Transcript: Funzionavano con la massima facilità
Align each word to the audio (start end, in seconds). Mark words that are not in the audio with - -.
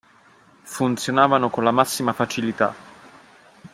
Funzionavano 0.63 1.51
con 1.51 1.63
la 1.63 1.69
massima 1.69 2.11
facilità 2.11 2.73